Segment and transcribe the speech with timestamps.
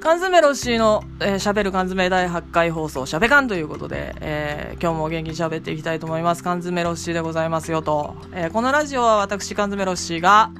[0.00, 6.42] 缶詰ロッシーの、えー、喋る缶詰第8回放送、しゃべかんということで、えー、今日も元気に喋っていきたいと思います。
[6.42, 8.16] 缶詰ロッシーでございますよと。
[8.32, 10.52] えー、このラジオは私、缶詰ロッシーが、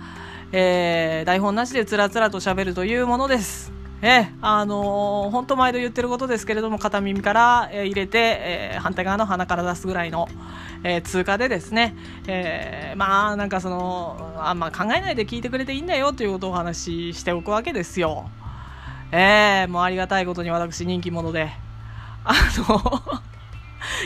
[0.53, 3.73] えー、台本なしでつらつらと喋るというものです。
[4.03, 10.29] えー、あのー、本当毎度言ってることですけれども、片耳から、えー、入れて、えー、反対側の鼻から出すぐらいの、
[10.85, 18.29] えー、通過でですね、えー、まあ、なんかその、あんま考えないで聞いてくれていいんだよということをお話ししておくわけですよ。
[19.13, 21.51] ええー、もうありがたいことに私人気者で。
[22.23, 23.03] あの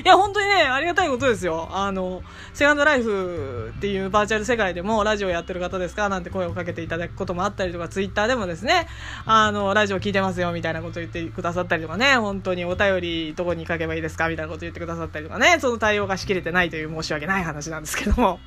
[0.04, 1.68] いや、本当にね、ありがたいことですよ。
[1.72, 2.22] あの、
[2.52, 6.08] セカンドライフっていうバーチャル世界でもラジオやってる方ですか？
[6.08, 8.86] なんて声をかけていただくこともあったりとか、ツイッターでもですね、
[9.26, 14.28] あの、ラジオ聞いてますよみたいなこと言ってくださったりとかね、本当にお便りどこに書けばいいですか？
[14.28, 18.40] みたいなこと言ってくださったりとかね、その対応がしきれてないという申し訳ない話なんですけども。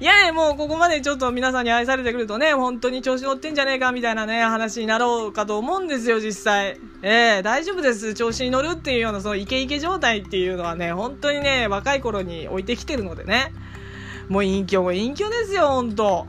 [0.00, 6.80] いやね、もうここまでちょっと皆さんに愛されてくるとね、本当に調子乗ってんじゃねえかみたいなね、話になろうかと思うんですよ、実際。
[7.02, 8.12] ええー、大丈夫です。
[8.14, 13.52] 調子に乗るっていうような、そのイケイケ状態っていうのはね、本当にね、若い頃に置いてきてるのでね。
[14.28, 16.26] もう隠居も隠居ですよ、本当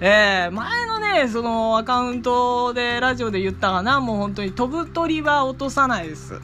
[0.00, 6.40] ええー、前のね、そのアカウントでラジオで言ったかな、もう本当に飛ぶ鳥は落とさないです。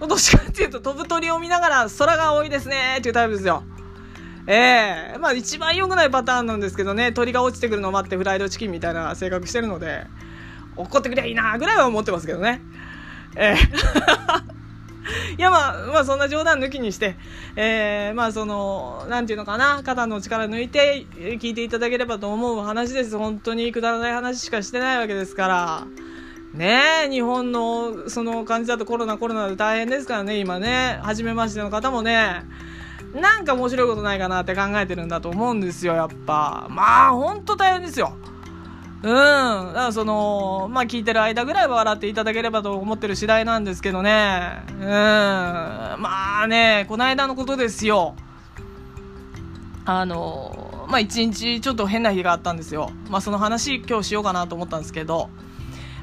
[0.00, 3.62] どっちかっていうと飛ぶ鳥を見ながら空が多いですねっていうタイプですよ。
[4.46, 10.06] ええー、まあ一番良くないパターンなんですけどね、鳥が落ちてくるのを待ってフライドチキンみたいな性格してるので、
[10.76, 12.60] 怒ってくりゃいいなぐらいは思ってますけどね。
[13.36, 14.54] ええー
[15.36, 17.16] いやまあ、まあそんな冗談抜きにして、
[17.56, 21.06] えー、まあその、なんていうのかな、肩の力抜いて
[21.38, 23.16] 聞いていただければと思う話です。
[23.18, 25.86] 本当にくだらない話しかしてないわけですから。
[26.54, 30.98] ねえ、日本のその感じだとコロナコロナで大変ですからね、今ね。
[31.02, 32.44] 初めましての方もね。
[33.14, 36.66] なんか面白いことないかなって考えてるんだと思うんですよ、やっぱ。
[36.68, 38.16] まあ、ほんと大変ですよ。
[39.04, 39.10] うん。
[39.10, 44.62] だからその、まあ聞いてる間ぐらいは笑っていただければと思ってる次第なんですけどね。
[44.70, 44.80] うん。
[44.80, 48.14] まあね、この間のことですよ。
[49.84, 52.90] あの、まあ一日ちょっと変な日があったんですよ。
[53.10, 55.28] まあその話今日しようかなと思ったんですけど、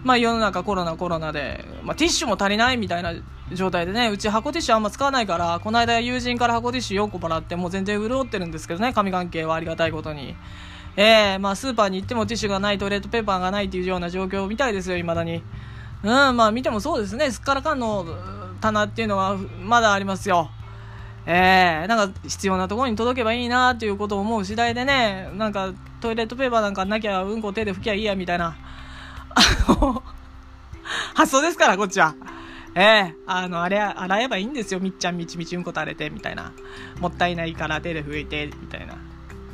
[0.03, 3.13] まあ世の中コロナコロナで、まあティッシュも足りないみたいな
[3.53, 10.35] 状態でね、うち箱ティッシュあんま使わないから、この間友人から箱ティッシュ4個もらって、もう全然潤ってるんですけどね、紙関係はありがたいことに。
[10.97, 15.43] えー、まあスーパーに行ってもティッシュがない、トイレットペーパーがないっていうような状況みたいですよ、未だに。
[16.03, 18.05] うん、まあ見てもそうですね、すっからかんの
[18.59, 20.49] 棚っていうのはまだありますよ。
[21.25, 28.57] えー、なんか必要なところに届けばいいなっていうことを思う次第でね、なんかトイレットペーパーなんかなきゃうんこ手で拭きゃいいやみたいな、
[29.35, 30.03] あの、
[31.13, 32.15] 発想ですから、こっちは。
[32.73, 34.79] ええー、あの、あれ、洗えばいいんですよ。
[34.79, 36.53] みっちゃんみちみちうんこ垂れて、みたいな。
[36.99, 38.95] もったいないから手で拭いて、みたいな。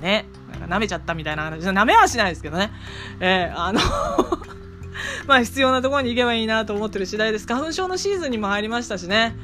[0.02, 0.26] ね。
[0.52, 1.62] なんか舐めちゃったみたいな話。
[1.62, 2.72] 舐めはしないですけどね。
[3.20, 3.80] ええー、あの
[5.28, 7.48] まあ必要なところに行けばいいなと思ってる次第です。
[7.48, 9.36] 花粉症のシーズンにも入りましたしね。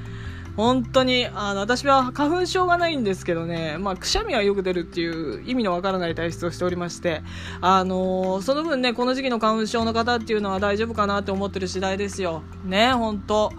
[0.56, 7.24] 本当に、あの、私は花粉症がないんですけどね、まあ、くしゃみはよく出るっていう意味のわからない体質をしておりまして、
[7.62, 12.44] あのー、その分ね、この時期の花粉症の方っていうのは大丈夫かなって思ってる次第ですよ。
[12.66, 13.52] ね、本当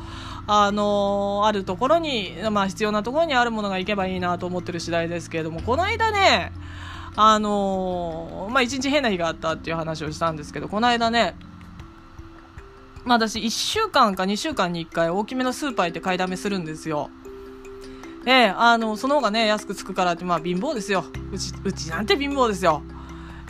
[0.46, 6.52] あのー、あるところに、まあ、必要なところにあるものがいけばいいなと思ってる次第ですけれども、この間ね、
[7.16, 11.34] あのー、まあ、一日変な日があったっていう話をしたんですけど、この間ね、
[13.04, 17.10] まあ私1週間か2週間に1回大きめのスーパー行って買いだめするんですよ。
[18.26, 21.04] ええー、あの、その方がね、安くつくからって、まあ貧乏ですよ。
[21.30, 22.82] うち、うちなんて貧乏ですよ。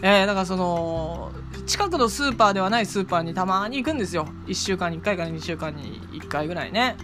[0.03, 1.31] ええー、だからその、
[1.67, 4.27] 近くのスーパーではないスーパーにたまに行くんですよ。
[4.47, 6.97] 1週間に1回から2週間に1回ぐらいね。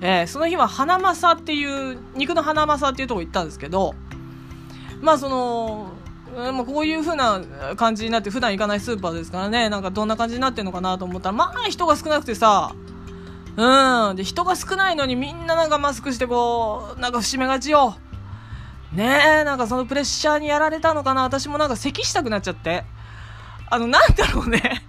[0.00, 3.94] えー、その日は花正っていう、肉の花正っていうとこ行ったんですけど、
[5.00, 5.92] まあその、
[6.36, 7.40] まあ、こういう風な
[7.76, 9.68] 感じになって普段行かないスーパーですからね。
[9.68, 12.74] なんかどんな感じになってるのかなと思ったらまあ人が少なくてさ
[13.56, 14.16] うん。
[14.16, 17.96] で人が少ないのにみんななんかマスクしてこうなんか節目がちよ。
[18.92, 21.22] ねえなんかそのプレッシャーにやられたのかな。
[21.22, 22.84] 私もなんか咳したくなっちゃって。
[23.70, 24.82] あのなんだろうね。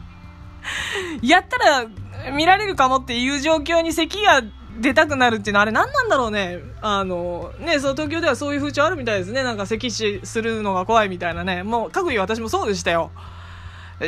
[1.22, 1.86] やったら
[2.32, 4.42] 見られるかもっていう状況に咳が
[4.78, 6.60] 出たくなるっていうのはあれ何なんだろうね。
[6.82, 9.42] あの、ね、その東京ではそういう風潮あるみたいですね。
[9.42, 11.62] なんか咳死するのが怖いみたいなね。
[11.62, 13.10] もう、各位私もそうでしたよ。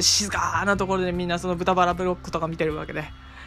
[0.00, 3.04] 静かなところでみんなその豚バラブロックとか見てるわけで。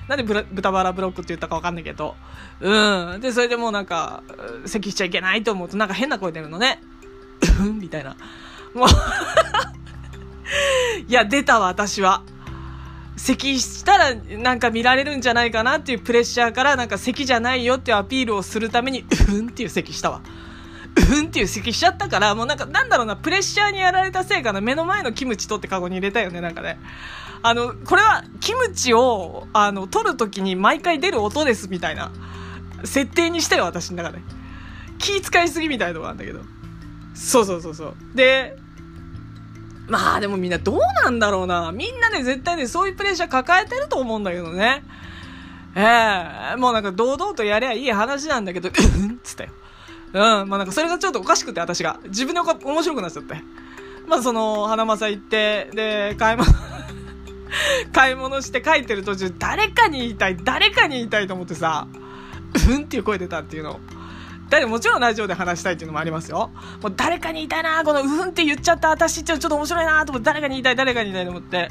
[0.07, 2.15] なんで豚バラブロックって言ったかわかんないけど。
[2.59, 3.21] うん。
[3.21, 4.23] で、それでもうなんか、
[4.65, 6.81] 咳しちゃいけないと思うとなんか変な声出るのね。
[7.59, 8.15] うんみたいな。
[8.73, 8.87] もう
[11.07, 12.23] いや、出たわ、私は。
[13.23, 20.21] 咳したらなんか見られるんじゃないかなっていうプレッシャーからなんか咳じゃないよっていうアピールをするためにうふんっていう咳したわ。
[21.11, 26.79] うんっていう咳しちゃったからもうなんかなんだろうなプレッシャーにやられたせいかな目の前のキムチ取ってカゴに入れたよねなんかね。
[27.43, 32.11] あの、これは、キムチを、あの、取るときに毎回出る音です、みたいな、
[32.83, 34.19] 設定にしたよ、私の中で。
[34.99, 36.41] 気使いすぎみたいなとこなんだけど。
[37.15, 37.95] そうそうそうそう。
[38.13, 38.55] で、
[39.87, 41.71] まあでもみんなどうなんだろうな。
[41.73, 44.83] みんなね、絶対ね、そういうプレッシャー抱えてると思うんだけどね。
[45.75, 49.19] ええー、もうなんか堂々とやりゃいい話なんだけど、うん？
[49.23, 49.49] つったよ。
[50.13, 51.99] うん、まあなんかそれがちょっとおかしくて、私が。
[52.05, 53.35] 自分で面白くなっちゃって。
[54.07, 56.49] まあその、花正行って、で、買い物
[57.93, 61.87] 買い物して帰ってる途中、誰かに言いたい、誰かに言いたいと思ってさ、
[62.69, 62.83] うん？
[62.83, 63.79] っていう声出たっていうの。
[64.51, 66.51] 誰もちろんラジオで話したいっていうのもありますよ。
[66.81, 71.69] もう誰かに言いたいなこのうんって言っちゃった私ってちょっと面白いなと思って誰かに言いたい、誰かに言いたいと思って。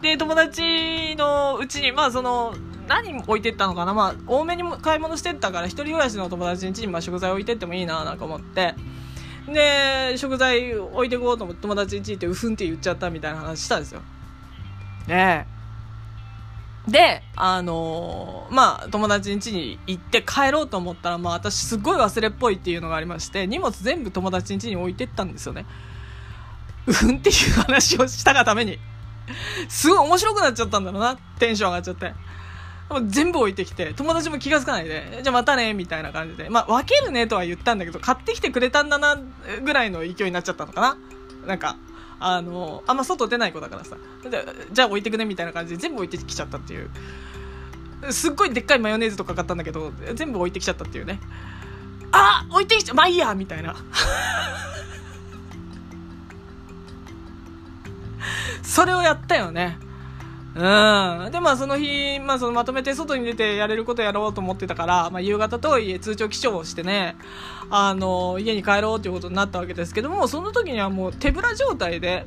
[0.00, 2.54] で、友達のうちに、まあその、
[2.88, 8.74] 何置いてったのかなまあ、多めに買い物してったから、一人暮らしの友達の家にまあ食材置いてってもいいななんか思って。
[9.46, 14.00] で、食材置いてこうと思って友達に家行って、うふんって言っちゃったみたいな話したんですよ。
[15.06, 15.53] ねえ
[16.88, 25.64] で、あのー、まあ、友達ん家に行って帰ろうと思ったら、まあ、私すっごい忘れっぽいっていうのがありまして、荷物全部友達ん家に置いてったんですよね。
[26.86, 28.78] うんっていう話をしたがために。
[29.68, 31.16] すごい面白くなっちゃったんだろうな。
[31.38, 32.12] テンション上がっちゃって。
[33.08, 36.50] 全部置いてきて、友達も気が付かないで、じゃあまたね、みたいな感じで。
[36.50, 39.18] まあ、分けるねとは言ったんだけど、買ってきてくれたんだな、
[39.64, 40.96] ぐらいの勢いになっちゃったのかな。
[41.46, 41.76] なんか、
[42.20, 43.96] あの、あんま外出ない子だからさ、
[44.72, 46.90] じゃあ置いてくねみたいな感じで全部置いてきちゃったっていう。
[48.10, 51.20] すっごいでっかいマヨネーズとか買ったんだけど、全部置いてきちゃったっていうね。
[52.12, 53.76] あ置いてきちゃ、まあいいやみたいな。
[58.62, 59.78] それをやったよね。
[60.54, 61.32] うん。
[61.32, 67.16] で、まあその日、まあそのまとめて外に出てやれることやろうと思ってたから、まあ夕方とはいえ通帳記帳をしてね、
[67.70, 72.26] あの、家に帰ろうということになったわけですけども、その時にはもう手ぶら状態で、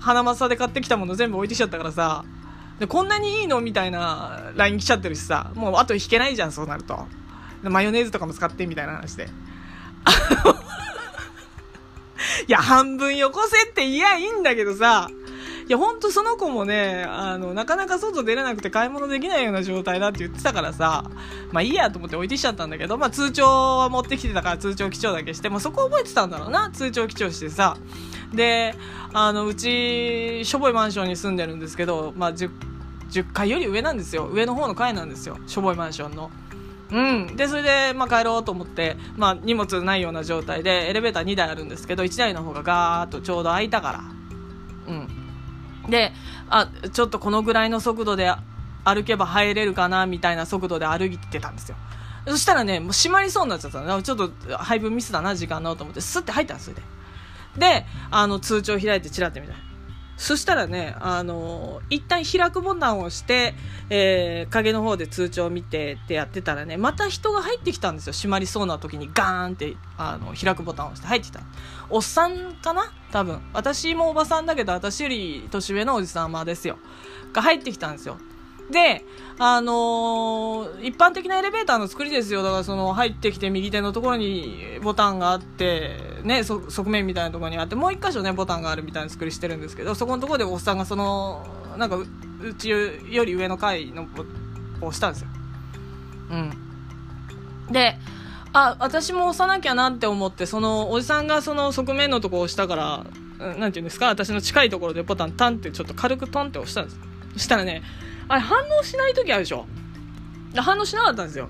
[0.00, 2.24] 花正で買ってきたもの全部置いてきちゃったからさ、
[2.78, 7.06] で、こんなにいいのみたいな LINE 来ちゃってるしさ、もうあと引けないじゃん、そうなると。
[7.62, 9.28] マヨネーズとかも使ってみたいな話で。
[12.46, 15.08] いや、半分よこせって言やいいんだけどさ、
[15.68, 21.10] いや、ほんとその子もね、あの、なかなか外出れなくて買い物できないような状態だって言ってたからさ、
[21.50, 23.44] まあいいやと思って置いてきちゃったんだけど、まあ通帳
[23.78, 27.76] は持ってきてたから通帳記帳だけして、まあそこ覚えてたんだろうな、通帳記帳してさ。
[28.32, 28.76] で、
[29.12, 32.48] あの、うち、しょぼいマンションに住んでるんですけど、まあ10、
[33.10, 34.26] 10階より上なんですよ。
[34.26, 35.36] 上の方の階なんですよ。
[35.48, 36.30] しょぼいマンションの。
[36.92, 37.00] う
[37.32, 37.36] ん。
[37.36, 44.94] で、それで、まあ、帰ろうと思って、まあ、荷物ないような状態で、エレベーター2台あるんですけど、1台の方がガーッとちょうど空いたから。
[44.94, 45.08] うん。
[45.88, 46.12] で、
[46.48, 48.32] あ、ちょっとこのぐらいの速度で
[48.84, 51.76] 歩けば入れるかな、みたいな速度で歩いてたんですよ。
[52.28, 54.02] そしたらね、もう閉まりそうになっちゃったの。
[54.02, 56.76] ちょっと配分ミスだな、時間のと思って、スッて入ったんですよ。
[57.56, 59.56] で、あの、通帳開いてチラってみたい。
[60.16, 63.54] そしたらね、あの一旦開くボタンを押して、
[63.90, 68.12] えー、影の方で通帳を見てってやってたらね、また人が入ってきたんですよ。
[68.14, 71.40] 閉まりそうな時にガーンって、あの、開くボタンを押して入ってきた。
[71.90, 72.92] おっさんかな？
[73.12, 73.40] 多分。
[73.52, 76.78] 私もおばさんだけど、私より年上のおじさまですよ。
[77.32, 78.16] が入ってきたんですよ。
[78.70, 79.04] で、
[79.38, 82.42] あのー、一般的なエレベーターの作りですよ。
[82.42, 91.46] だからその入ってきて右手のところにボタンがあって、ね、側面みたいなところにあって、もう一箇所ね、ボタンがあるみたいな作りしてるんですけど、そこのところでおっさんがその、
[91.78, 92.06] なんかう、
[92.42, 94.02] うちより上の階の
[94.80, 95.28] を押したんですよ。
[96.30, 97.72] うん。
[97.72, 97.96] で、
[98.52, 106.98] あ、私も押さなきゃなって思って、その、おじさんがその側面のとこ押したから、なんていうんですか、私の近いところでボタンタンってちょっと軽くトンって押したんです。
[107.34, 107.82] そしたらね、
[108.28, 109.66] あれ反応しない時あるでしょ
[110.56, 111.48] 反応しなかったんですよ。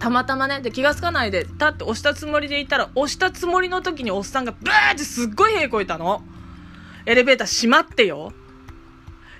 [0.00, 6.24] たまたまね、で気がつかないで、たって押したつもりでいたら、押したつもりの時におっさんがブーってすっごい屁こいたの。
[7.04, 8.32] エレベーター閉まってよ。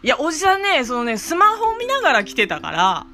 [0.03, 3.07] いや、おじさんね、そのね、スマホ見ながら来てたから、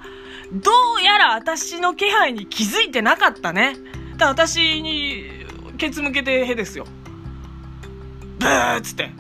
[0.52, 3.76] どうやら私の気配に気づいてなかったね。
[4.16, 5.46] だ私に、
[5.78, 6.86] ケツ向けてへですよ。
[8.40, 9.10] ブーっつって。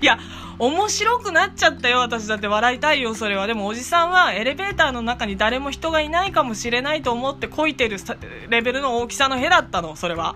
[0.00, 0.18] いや、
[0.58, 3.46] 面白くなっちゃったよ、私だって笑いたいよ、それは。
[3.46, 7.98] でもおじさんはエレベーターの中に誰も人がいないかもしれないと思ってこいてる
[8.48, 10.34] レベルの大きさのへだったの、それは。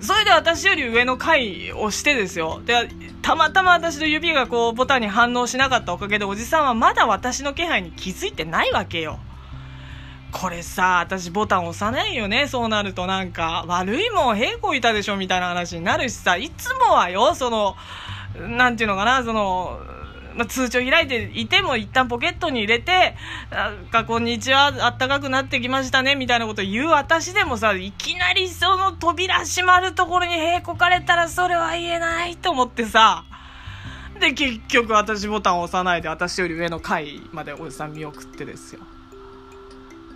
[0.00, 2.60] それで私より上の階をしてですよ。
[2.64, 2.88] で、
[3.22, 9.18] たまたま私の指がこうボタンに反応しなかったおかげでおじさんはまだ私の気配に気づいてないわけよ。
[10.32, 17.76] これさ、私ボタン押さないよね、そうなるとなんか、悪いもん、へこいたでしょ、みたいな話になるしさ、いつもはよ、その、
[18.38, 19.80] なんていうのかな、その、
[20.36, 23.16] まあ、通帳開いていても一旦ポケットに入れて、
[23.50, 33.24] なんかこんにちは、あったかくなってきましたね、みたいなこと言う私でもさ、いきなりその扉閉まるところにへこかれたらそれは言えないと思ってさ、
[34.20, 38.80] で結局私ボタンを押さないで私より上の階までおじさん見送ってですよ。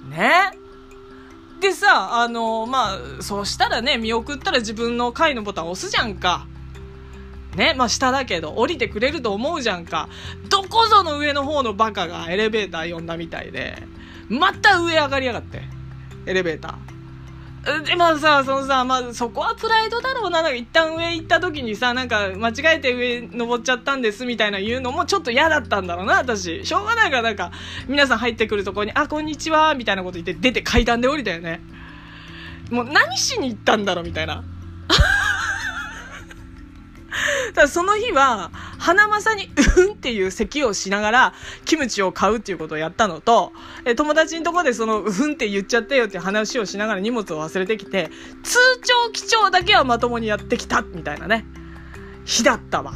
[0.08, 0.30] ね？
[1.60, 6.46] でさ、あの、まあ、そうしたらね、見送ったら自分の階のボタン押すじゃんか。
[7.56, 10.08] ね、まあ下だけど、降りてくれると思うじゃんか。
[10.50, 13.82] どこぞの上の方のバカがエレベーター呼んだみたいで、
[14.28, 15.62] また上上がりやがって。
[16.26, 17.84] エレベーター。
[17.84, 20.42] で、まあさ、そのさ、まあそこはプライドだろうな。
[20.42, 26.64] なんか一旦上行った時にさ、なんか間違えて上登っちゃったんですみたいな言うのもちょっと嫌だったんだろうな、私。
[26.66, 27.52] しょうがないからなんか、
[27.88, 31.60] 皆さん入ってくるとこに、あ、こんにちは、みたいなこと言って出て階段で降りたよね。
[32.70, 34.44] もう何しに行ったんだろうみたいな。
[37.54, 43.52] だその日は、花正に、うんっていう咳をしながら、キムチを買うっていうことをやったのと、
[43.84, 48.10] え友達のとこでその、うんって言っちゃったよって話をしながら荷物を忘れてきて、
[48.42, 51.46] 通帳記帳だけはまともにやってきた、みたいなね、
[52.24, 52.92] 日だったわ。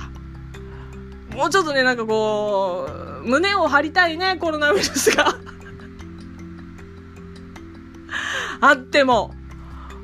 [1.35, 2.89] もうちょっとね、なんかこ
[3.23, 5.37] う、胸を張りたいね、コロナウイルスが
[8.61, 9.35] あっても、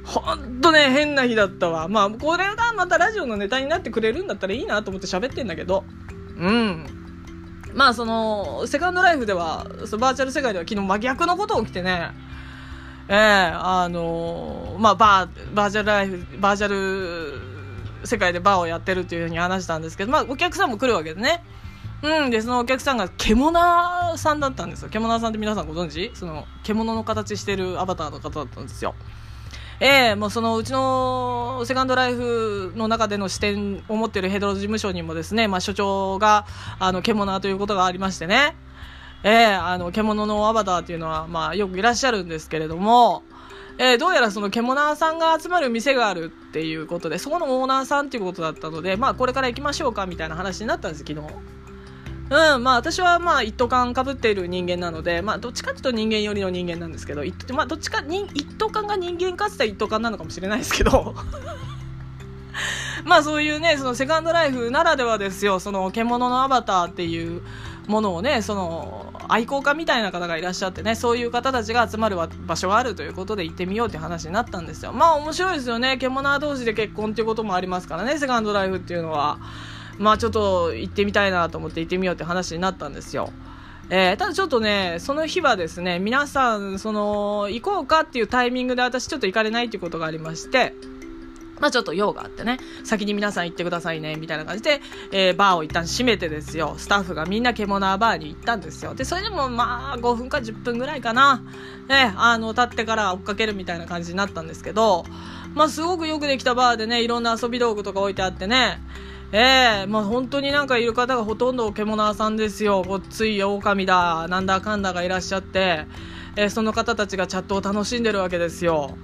[0.04, 1.88] ほんとね、変な日だったわ。
[1.88, 5.84] まあ、これがまたラジオのネタになってくれるんだったらいいなと思って喋ってんだけど、
[6.36, 6.86] うん。
[7.72, 12.12] まあ、その、セカンドライフでは、そのバーチャル世界では昨日真逆のこと起きてね、
[13.08, 17.40] ええー、あのー、まあ、バー、バーチャルライフ、バーチャル
[18.04, 21.42] 世界でバーをやってるっていうふうに話したんですけど、まあ、お客さんも来るわけでね。
[22.02, 24.90] うん、で、そのお客さんが獣さんだったんですよ。
[24.90, 26.10] 獣さんって皆さんご存知？
[26.14, 28.94] その、獣の形してるアバターの方だったんですよ。
[29.80, 36.46] えー、もうそのうちのセカンドライフの中での視点を持っているヘドロ事務所にもですね、まあ、所長が
[36.78, 38.56] あの獣ということがありましてね、
[39.24, 43.24] えー、あの獣のアバターっていうのは、まあ、よくいらっしゃるんですけれども、
[43.78, 51.63] えー、どうやらその獣さんが集まる店があるっていうことでそこのオーナーさんっていうことだったので、まあ、これから行きましょうかみたいな話になったんです昨日。
[52.30, 58.02] うん、まあ私はまあ一斗缶かぶっている人間なので、まあどっちかっていうと人間寄りの人間なんですけど、まあどっちか、
[58.34, 61.14] 一斗缶が人間かつた一斗缶なのかもしれないですけど、
[63.04, 67.42] まあそういうね、そのセカンドライフならではですよ、その獣のアバターっていう
[67.88, 72.16] ものをね、その愛好家みたいな方がいらっしゃってね、そういう方たちが集まる
[72.46, 74.92] 場所があるということで行ってみようって話になったんですよ。
[74.92, 79.38] まあ面白いですよね、獣同士で結婚っていうこともありますからね、セカンドライフっていうのは。
[79.98, 83.30] まあちょっと行ってみたいなと思って行ってみようって話になったんですよ。
[83.90, 90.72] えー、ただちょっとね、その日はですね、皆さん、その、行こうかっていうタイミングで私ちょっと行かれないっていうことがありまして、
[91.60, 94.80] まあちょっと用があってね、先に皆さん行ってくださいね、みたいな感じで、
[95.12, 98.94] えー、バーを一旦閉めてですよ、スタッフがみんな獣バーに行ったんですよ。
[98.94, 101.42] で、それでもまあ5分か10分ぐらいかな、
[101.88, 105.04] ね、あの、立ってから追っかけるみたいな感じになったんですけど、
[105.54, 108.80] まあすごくよくできたバーでね、いろんな遊び道具とか置いてあってね、
[109.36, 112.84] ええー、まあ本当になんかいる方がほとんど獣さんですよ。
[112.84, 115.86] ごっつい狼だ、なんだかんだがいらっしゃって、
[116.36, 118.96] えー、その方たちがチャットを楽しんでるわけですよ。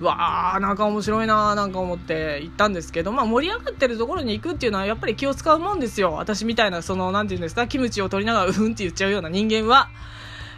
[0.00, 6.14] わー、なんか面白いなーなんか思って行ったんですけど、まあ盛り上がってるところに行くっていうのはやっぱり気を使うもんですよ。
[6.14, 9.90] 私みたいな、その、なんて言うんですか、キムチを取りながらうんって言っちゃうような人間は。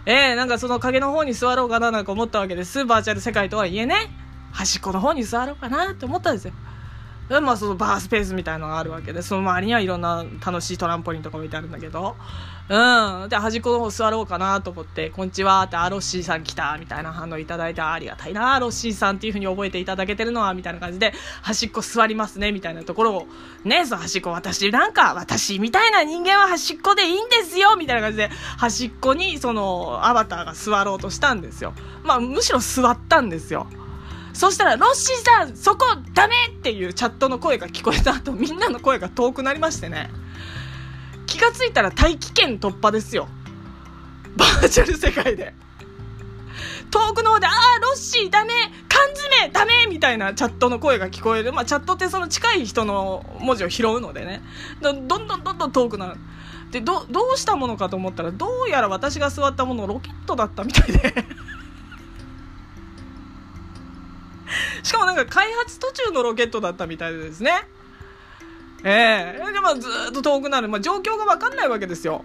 [0.06, 2.84] えー、なんかその影の方に座ろうかななんか思ったわけです。
[2.84, 3.96] バーチャル世界とはいえね。
[4.52, 6.54] 端っこの方に座ろうかなって思ったんですよ。
[7.28, 12.16] まあ、そのバースペースみたいなのがあるわけでその周りにはいろんな楽しいトランポリンとか置いてあるんだけど。
[12.68, 13.28] うん。
[13.30, 23.26] で端っこの方座ろうかなと思って「こんにちは」って「あロッシーさん来た」みたいな反応いただいてありがたいなロッシーさんっていうふうに覚えていただけてるのはみたいな感じで端っこ座りますねみたいなところを。
[23.64, 31.72] ねその端っこ私なんか私みたいな人間は端っこでいいんですよみたいな感じで端っこにそのアバターが座ろうとしたんですよ。
[32.04, 33.66] まあむしろ座ったんですよ。
[34.38, 40.10] そしたら、ロッシーさん、そこダメっていうチャットの声が聞こえた後、みんなの声が遠くなりましてね。
[41.26, 43.26] 気がついたら大気圏突破ですよ。
[44.36, 45.54] バーチャル世界で。
[46.88, 48.52] 遠くの方で、ああ、ロッシーダメ
[48.88, 51.52] 缶詰ダメみたいなチャットの声が聞こえる。
[51.52, 54.40] まあ、チャットってその近い人の文字を拾うのでね。
[54.80, 56.16] どんどんどんどん遠くなる。
[56.70, 61.12] で、ど、どうしたものかと思ったら、どうやら私が座ったものロケットだったみたいで
[64.82, 67.68] しかもなんか開発途中のロケットだったみたいですね。
[68.84, 70.68] ええー、で、まあずっと遠くなる。
[70.68, 72.24] まあ状況がわかんないわけですよ。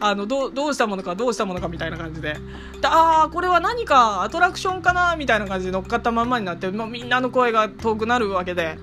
[0.00, 2.36] あの、どう、どうしたものか、どうしたものかみたいな感じで。
[2.80, 8.78] でああ、これは何かアトラクションかなみたいな感じで乗っかったまんまになって、まあ、みんなの声が遠くなるわけで。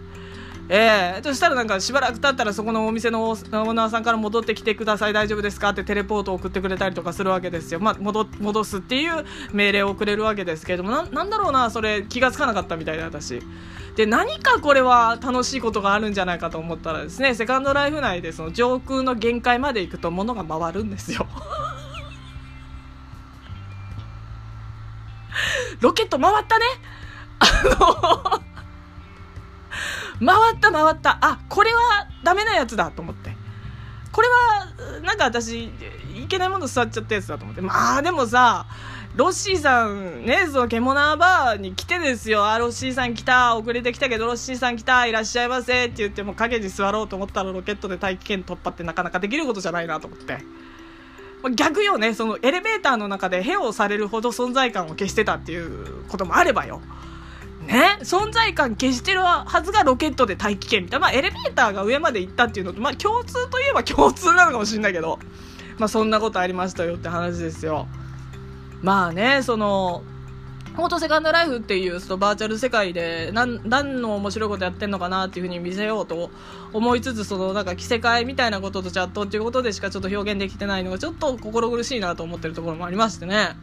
[0.71, 5.13] えー、そしたらなんかしばらく経ったらそこのお店のオーナーさんから戻ってきてください。
[5.13, 5.69] 大丈夫ですか？
[5.69, 10.91] ってテレポートを送ってくれたりとかするわけですよ、まあ、戻戻すっていう命令をくれるわけですけれども。
[10.91, 13.41] ななんだろうなそれ気が付かなかったみたいで私。
[13.95, 21.25] で何かこれは楽しいことがあるんじゃないかと思ったらですねセカンドライフ内でその上空の限界まで行くと物が回るんですよ。
[25.81, 26.65] ロケット回ったね？
[27.39, 27.47] あ
[28.35, 28.41] の
[30.25, 31.17] 回った回った。
[31.21, 33.35] あこれはダメなやつだと思って。
[34.11, 35.71] これはなんか私い
[36.27, 37.61] けないもの座っちゃったやつだと思って。
[37.61, 38.65] まあでもさ
[39.15, 42.45] ロッシーさんねその獣バーに来てですよ。
[42.45, 43.55] あロッシーさん来た。
[43.55, 45.05] 遅れてきたけどロッシーさん来た。
[45.05, 45.85] いらっしゃいませ。
[45.85, 50.39] って言っても影に座ろうと思ったらロケットで大気圏突破ってなかなかできることじゃないなと思って。
[51.55, 52.13] 逆よね。
[52.13, 56.81] そのエレベーターの中でヘをされるほど存在感を消してたっていうこともあればよ。
[57.69, 65.19] ね、存在感消してるはずがロケットで大気圏みたいな、まあ、エレベーターが上まで行ったっていうのと、まあ、共通といえば共通なのかもしれないけど、
[65.77, 67.88] まあ、そんなことありましたよって話ですよ。
[68.81, 70.03] まあね、その、
[70.75, 76.29] フォートセカンドライフっていうそのバーチャル世界で何何の面白いことやってんのかなっていうふうに見せようと
[76.71, 83.57] 思いつつそのなんか着せ替えみたいなこととチャットっていうことでしかちょっと表現できてないのがちょっと心苦しいなと思ってるところもありましてね。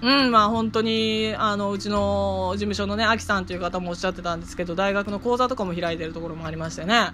[0.00, 7.08] うん、まあ本当に、あの、うちの事務所のね、アキさんという方もおっしゃってたんですけど、大学の講座とかも開いてるところもありましてね、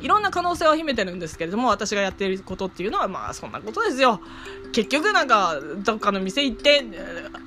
[0.00, 4.20] いろんな可能性は秘めてるんですけれども、私がやっていることっていうのは、まあそんなことですよ。
[4.72, 6.84] 結局なんか、どっかの店行って、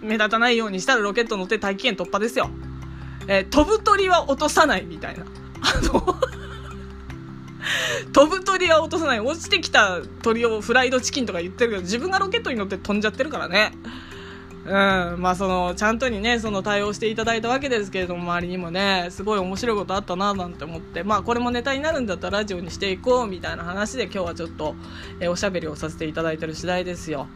[0.02, 2.50] 目立たないようにしたらロケット乗って大気圏突破ですよ。
[3.28, 5.26] えー、飛ぶ鳥は落とさないみたいな。
[5.62, 6.16] あの
[8.12, 9.20] 飛ぶ鳥は落とさない。
[9.20, 13.74] 落ちてきた鳥をフライドチキンとか言ってるけど、自分がロケットに乗って飛んじゃってるからね。
[14.70, 14.76] うん、
[15.20, 24.76] まあそのちゃんとにねその対応していただいたわけですけれども周りにもねすごい面白いことあったななんて思ってまあこれもネタになるんだったらラジオにしていこうみたいな話で今日はちょっと、
[25.20, 27.28] えー、おしゃべりをさせていただいてる次第ですよ。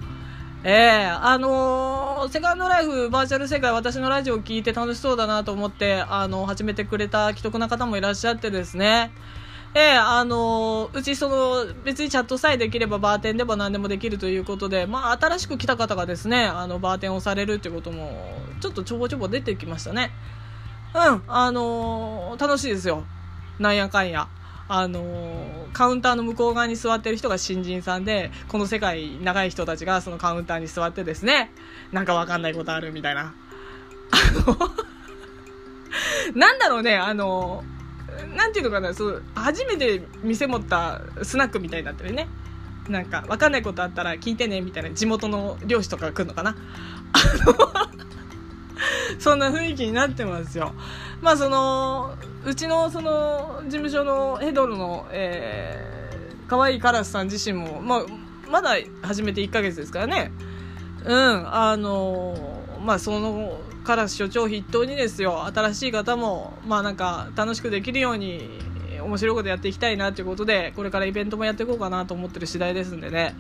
[0.64, 9.12] ええー、あのー、セカンドライフバーチャル世界私のラジオを聞いて楽しそうだなと思ってあの始めてくれた既得な方もいらっしゃってですね
[9.76, 20.12] ええあのうちその別にチャットさえできればバーテンでも何でもできるということで、まあ、新しく来た方がですねあのバーテンをされるっていうこともちょっとちょぼちょぼ出てきましたね。
[20.94, 23.04] うんあの楽しいですよ。
[23.60, 24.28] なんやかんや。
[24.68, 31.52] あのカウンターの向こう側に座ってる人が新人さんでこの世界長い人たちがそのカウンターに座ってですね
[31.92, 33.34] なんかわかんないことあるみたいな。
[34.12, 34.58] あの
[36.36, 37.64] なんだろうねあの
[38.24, 42.28] なんていうのかなそう初めて店持ったスナックみたいになってるね。
[42.90, 46.56] なんか分かんないことあったら聞いてねみたいな地元の漁師とかが来るのかな。
[47.14, 47.94] あの
[49.20, 50.74] そんな雰囲気になってますよ。
[51.22, 58.06] まあそのうちのその事務所のヘドロの、えー、可愛いカラスさん自身も、まあ、
[58.50, 60.32] まだ始めて1ヶ月ですからね。
[61.06, 68.50] うんあのまあそのから所長筆頭にですよ新しい方もまあなんか楽しくできるように
[69.02, 73.36] 面白いことやっていきたいなということでこれからイベントもやっていこうかなと思ってる次第ですんでね、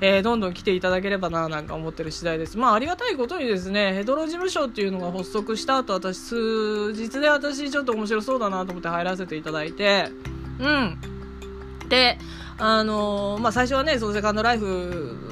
[0.00, 2.58] えー、どんどん来ていただければななんか思ってる次第です。
[2.58, 10.08] まあありがたいことにですねヘドロ事務所っていうのが発足した後私数日で私ちょっと面白そうだなと思って入らせていただいて
[10.58, 10.98] うん。
[11.88, 12.18] で
[12.58, 15.31] あのー、まあ最初はねそのセカンドライフ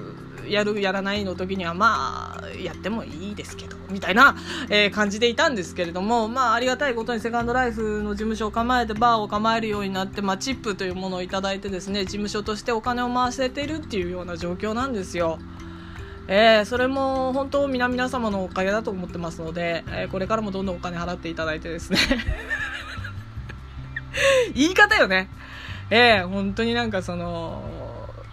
[0.51, 4.37] やるやらないの時にはまあやってもいいですけどみたいな、
[4.69, 15.39] えー、感じでいたんですけれどもまあありがたいことにセカンドライフの事務所を構えてバーを構えるようになって、まあ、チップというものを頂いてですね事務所としてお金を回せているっていうような状況なんですよ。
[16.33, 21.99] えー、それも本当皆々様のおかげだと思ってますので、えー、これからもどんどんお金払っていただいてですね
[24.55, 25.29] 言い方よね
[25.91, 27.65] えー、本当になんかその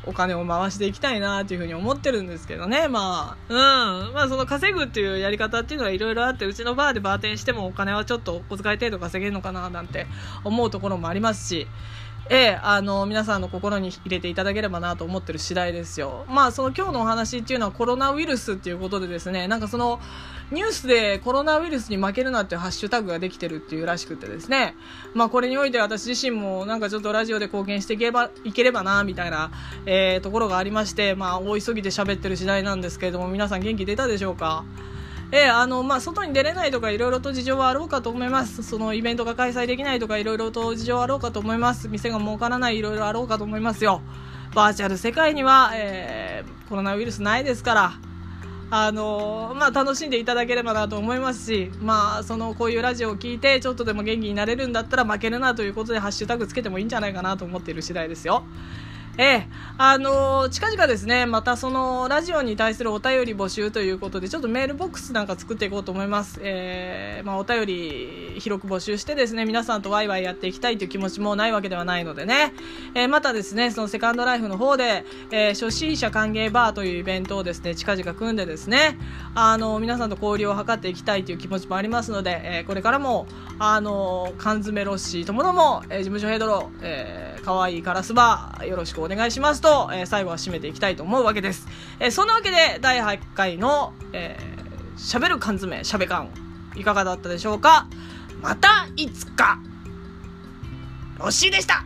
[0.08, 2.88] お金を回していきたいなっていうふうに思ってるんですけどね。
[2.88, 4.14] まあ、うん。
[4.14, 10.08] まあ、その稼ぐっていうやり方っていうのはいろいろあって、うちのバーでバーテンしてもお金はちょっとお小遣い程度稼げるのかななんて
[10.44, 11.68] 思うところもありますし、
[12.30, 16.26] ええ、あの、皆さんの心に入れていただければなと思ってる次第ですよ。
[16.28, 20.02] まあ、その今日のお話っていうのはコロナウイルスっていうことでですね、なんかその、
[20.52, 24.76] ニュースでコロナウイルスに負けるなっていうハッシュタグができてるっていうらしくてですね、
[25.14, 29.52] まあこれにおいて私自身もなんかちょっとラジオで貢献していけばいければな、みたいな、
[29.86, 34.64] えー、ところがありまして、まあ大急ぎで喋ってる次第なんですけれども、皆さん元気出たでしょうか？
[35.32, 38.64] えー、あの、まあ、外に出れないとかいろいろと事情はあろうかと思います。
[38.64, 41.90] そのイベントが開催できないとかいろいろと事情はあろうかと思います。
[41.90, 44.02] 店が儲からないいろいろあろうかと思いますよ。
[44.56, 47.94] バーチャル世界には、えー、コロナウイルスないですから、
[48.70, 58.44] あのまあ、楽しんでいただければなと思いますし、まあ、そのこういうラジオを聞いてちょっとでも元気になれるんだったら負けるなということでハッシュタグつけてもいいんじゃないかなと思っている次第ですよ。
[59.20, 59.48] ええ、
[59.80, 66.40] あのー、近々ですね、またそのラジオに対するお便り募集ということで、ちょっとメールボックスなんか作っていこうと思います。
[66.44, 72.54] えー、まあ、お便り広く募集してですね、皆さんとワイワイやっていきたいという気持ちもないわけではないのでね、
[72.96, 78.98] えー、またですね、そのセカンドライフの方で、え初心者歓迎バーというイベントをですね、近々組んでですね、
[79.36, 83.28] あの皆さんと交流を図っていきたいという気持ちもありますので、えこれからも、
[83.60, 91.68] あの缶詰ロッシーともども、え事務所ヘドロ、えー、かわいいカラスバー、よろしくお願いしますと、えー、最後は締めていきたいと思うわけです。
[92.00, 96.30] えー、そんなわけで、第8回の、えー、しゃべる缶詰、しゃべ缶、
[96.76, 97.88] いかがだったでしょうか？
[98.42, 99.60] またいつか、
[101.18, 101.84] ロッシーでした。